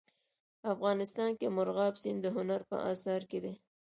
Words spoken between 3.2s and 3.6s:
کې دی.